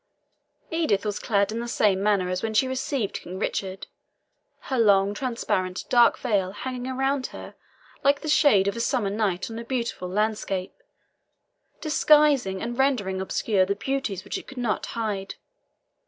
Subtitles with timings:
[0.71, 3.85] Edith was clad in the same manner as when she received King Richard,
[4.61, 7.53] her long, transparent dark veil hanging around her
[8.03, 10.73] like the shade of a summer night on a beautiful landscape,
[11.81, 15.35] disguising and rendering obscure the beauties which it could not hide.